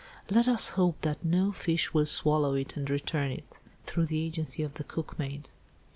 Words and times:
"Let 0.31 0.47
us 0.47 0.69
hope 0.69 1.01
that 1.01 1.23
no 1.23 1.51
fish 1.51 1.93
will 1.93 2.07
swallow 2.07 2.55
it, 2.55 2.75
and 2.75 2.89
return 2.89 3.29
it, 3.31 3.59
through 3.85 4.07
the 4.07 4.25
agency 4.25 4.63
of 4.63 4.73
the 4.73 4.83
cookmaid." 4.83 5.49